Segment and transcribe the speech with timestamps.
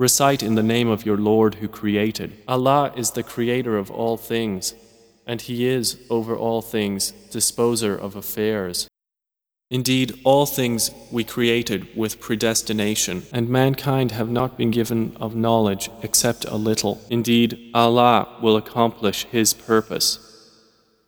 [0.00, 2.32] Recite in the name of your Lord who created.
[2.48, 4.72] Allah is the creator of all things,
[5.26, 8.88] and He is, over all things, disposer of affairs.
[9.70, 15.90] Indeed, all things we created with predestination, and mankind have not been given of knowledge
[16.02, 16.98] except a little.
[17.10, 20.18] Indeed, Allah will accomplish His purpose.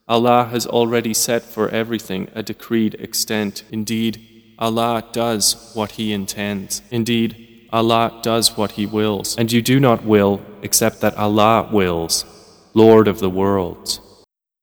[0.07, 3.65] Allah has already set for everything a decreed extent.
[3.73, 4.21] Indeed,
[4.59, 6.83] Allah does what He intends.
[6.91, 12.27] Indeed, Allah does what He wills, and you do not will except that Allah wills,
[12.75, 14.01] Lord of the worlds.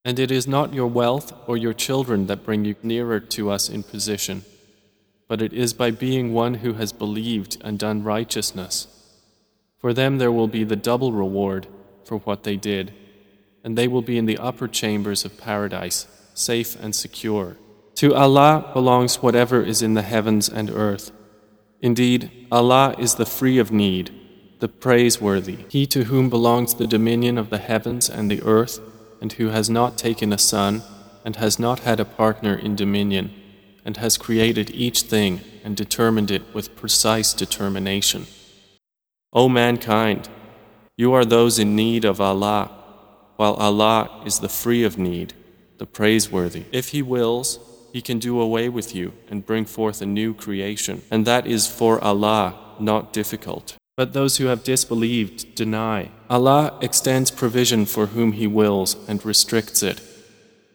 [0.04, 3.68] And it is not your wealth or your children that bring you nearer to us
[3.68, 4.44] in position,
[5.28, 8.86] but it is by being one who has believed and done righteousness.
[9.78, 11.66] For them there will be the double reward
[12.04, 12.92] for what they did,
[13.64, 17.56] and they will be in the upper chambers of paradise, safe and secure.
[17.96, 21.12] To Allah belongs whatever is in the heavens and earth.
[21.82, 24.10] Indeed, Allah is the free of need,
[24.60, 28.80] the praiseworthy, He to whom belongs the dominion of the heavens and the earth
[29.20, 30.82] and who has not taken a son,
[31.24, 33.30] and has not had a partner in dominion,
[33.84, 38.26] and has created each thing and determined it with precise determination.
[39.32, 40.28] O mankind,
[40.96, 42.70] you are those in need of Allah,
[43.36, 45.34] while Allah is the free of need,
[45.78, 46.64] the praiseworthy.
[46.72, 47.58] If He wills,
[47.92, 51.66] He can do away with you and bring forth a new creation, and that is
[51.66, 53.76] for Allah not difficult.
[53.96, 56.10] But those who have disbelieved deny.
[56.30, 60.00] Allah extends provision for whom He wills and restricts it.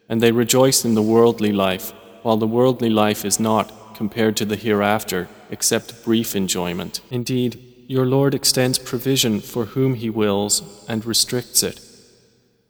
[0.08, 4.46] And they rejoice in the worldly life, while the worldly life is not, compared to
[4.46, 7.02] the hereafter, except brief enjoyment.
[7.10, 11.80] Indeed, your Lord extends provision for whom He wills and restricts it.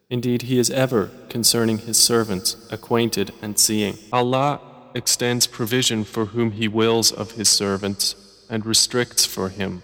[0.10, 3.98] Indeed, He is ever, concerning His servants, acquainted and seeing.
[4.14, 4.62] Allah
[4.94, 8.16] extends provision for whom He wills of His servants
[8.50, 9.84] and restricts for Him.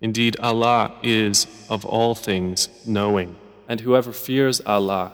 [0.00, 3.36] Indeed, Allah is of all things knowing.
[3.68, 5.12] And whoever fears Allah,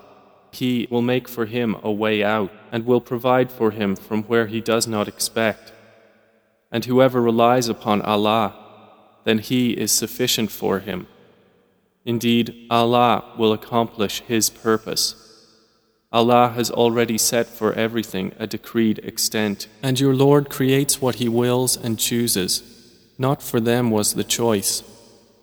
[0.50, 4.46] He will make for him a way out and will provide for him from where
[4.46, 5.72] he does not expect.
[6.70, 8.54] And whoever relies upon Allah,
[9.24, 11.06] then He is sufficient for him.
[12.04, 15.20] Indeed, Allah will accomplish His purpose.
[16.12, 21.28] Allah has already set for everything a decreed extent, and your Lord creates what He
[21.28, 22.62] wills and chooses.
[23.18, 24.82] Not for them was the choice.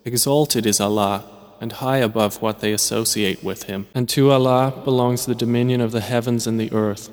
[0.06, 1.26] Exalted is Allah,
[1.60, 3.88] and high above what they associate with Him.
[3.94, 7.10] And to Allah belongs the dominion of the heavens and the earth,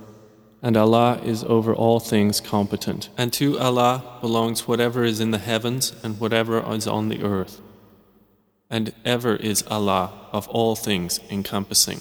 [0.63, 3.09] and Allah is over all things competent.
[3.17, 7.61] And to Allah belongs whatever is in the heavens and whatever is on the earth.
[8.71, 12.01] And ever is Allah of all things encompassing.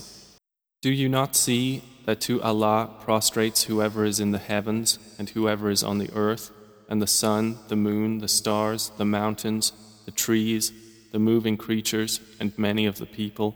[0.81, 5.69] Do you not see that to Allah prostrates whoever is in the heavens and whoever
[5.69, 6.51] is on the earth?
[6.89, 9.71] and the sun, the moon, the stars, the mountains,
[10.05, 10.71] the trees,
[11.11, 13.55] the moving creatures, and many of the people.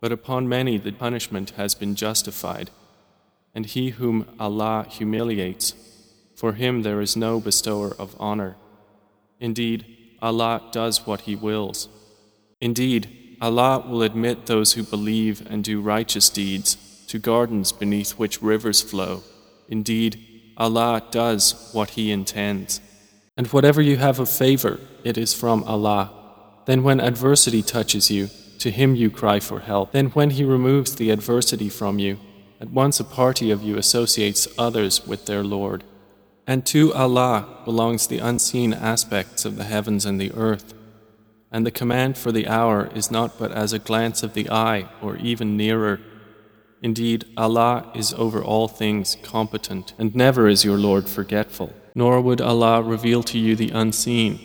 [0.00, 2.70] But upon many the punishment has been justified.
[3.54, 5.74] And he whom Allah humiliates,
[6.36, 8.56] for him there is no bestower of honor.
[9.40, 9.86] Indeed,
[10.22, 11.88] Allah does what He wills.
[12.60, 16.76] Indeed, Allah will admit those who believe and do righteous deeds
[17.08, 19.22] to gardens beneath which rivers flow.
[19.68, 22.80] Indeed, Allah does what He intends.
[23.36, 26.12] And whatever you have of favor, it is from Allah.
[26.66, 28.28] Then when adversity touches you,
[28.58, 29.92] to Him you cry for help.
[29.92, 32.18] Then when He removes the adversity from you,
[32.60, 35.82] at once a party of you associates others with their Lord.
[36.46, 40.74] And to Allah belongs the unseen aspects of the heavens and the earth.
[41.52, 44.88] And the command for the hour is not but as a glance of the eye
[45.02, 46.00] or even nearer
[46.82, 51.74] Indeed, Allah is over all things competent, and never is your Lord forgetful.
[51.94, 54.40] Nor would Allah reveal to you the unseen.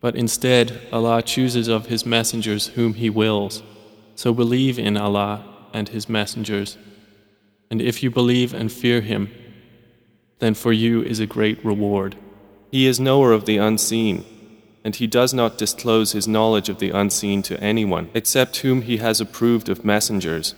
[0.00, 3.62] But instead, Allah chooses of His messengers whom He wills.
[4.14, 6.78] So believe in Allah and His messengers.
[7.70, 9.30] And if you believe and fear Him,
[10.38, 12.16] then for you is a great reward.
[12.70, 14.24] He is knower of the unseen,
[14.84, 18.98] and He does not disclose His knowledge of the unseen to anyone, except whom He
[18.98, 20.54] has approved of messengers.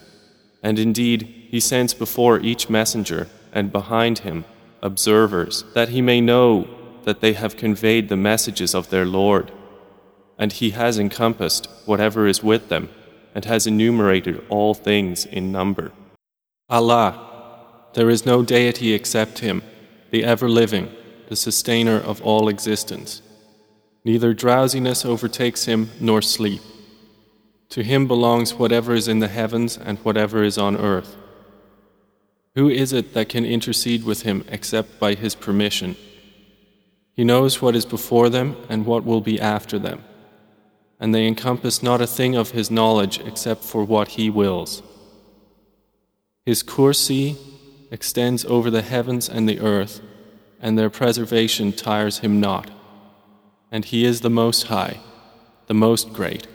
[0.62, 4.45] And indeed, he sends before each messenger and behind him
[4.83, 6.69] observers, that he may know
[7.05, 9.53] that they have conveyed the messages of their Lord.
[10.39, 12.89] And he has encompassed whatever is with them
[13.35, 15.93] and has enumerated all things in number.
[16.69, 17.12] Allah,
[17.95, 19.62] there is no deity except Him,
[20.11, 20.91] the ever living,
[21.29, 23.23] the sustainer of all existence.
[24.06, 26.62] Neither drowsiness overtakes Him nor sleep.
[27.70, 31.17] To him belongs whatever is in the heavens and whatever is on earth.
[32.55, 35.97] Who is it that can intercede with him except by his permission?
[37.14, 40.05] He knows what is before them and what will be after them,
[41.00, 44.82] and they encompass not a thing of His knowledge except for what He wills.
[46.44, 47.37] His kursi
[47.91, 50.00] extends over the heavens and the earth,
[50.61, 52.70] and their preservation tires Him not.
[53.71, 55.01] And He is the Most High,
[55.67, 56.47] the Most Great.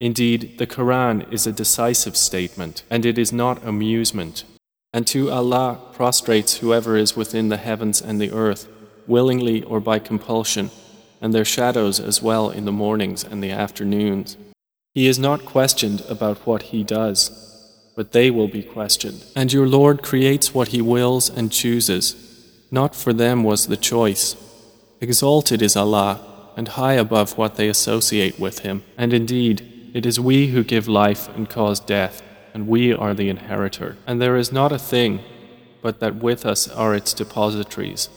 [0.00, 4.44] Indeed, the Quran is a decisive statement, and it is not amusement.
[4.92, 8.68] And to Allah prostrates whoever is within the heavens and the earth,
[9.06, 10.70] willingly or by compulsion
[11.20, 14.36] and their shadows as well in the mornings and the afternoons.
[14.94, 17.30] He is not questioned about what he does,
[17.96, 19.24] but they will be questioned.
[19.34, 22.14] And your Lord creates what he wills and chooses.
[22.70, 24.36] Not for them was the choice.
[25.06, 26.12] Exalted is Allah,
[26.56, 28.82] and high above what they associate with him.
[28.96, 32.22] And indeed, it is we who give life and cause death,
[32.54, 33.96] and we are the inheritor.
[34.06, 35.20] And there is not a thing
[35.82, 38.08] but that with us are its depositories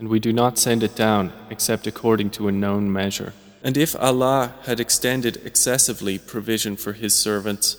[0.00, 3.34] and we do not send it down except according to a known measure.
[3.62, 7.76] And if Allah had extended excessively provision for His servants,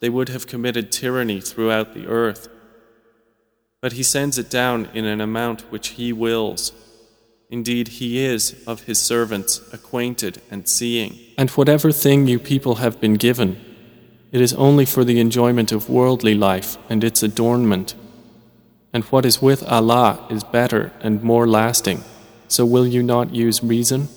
[0.00, 2.48] they would have committed tyranny throughout the earth.
[3.82, 6.72] But He sends it down in an amount which He wills.
[7.50, 11.18] Indeed, He is of His servants acquainted and seeing.
[11.36, 13.60] And whatever thing you people have been given,
[14.32, 17.94] it is only for the enjoyment of worldly life and its adornment
[18.92, 22.02] and what is with Allah is better and more lasting.
[22.48, 24.08] So will you not use reason?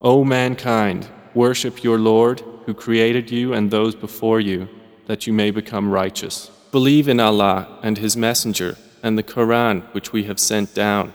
[0.00, 4.68] O mankind, worship your Lord who created you and those before you,
[5.06, 6.50] that you may become righteous.
[6.70, 11.12] Believe in Allah and His Messenger and the Quran which we have sent down.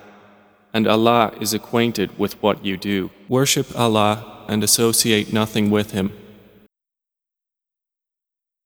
[0.73, 3.11] And Allah is acquainted with what you do.
[3.27, 6.20] Worship Allah and associate nothing with Him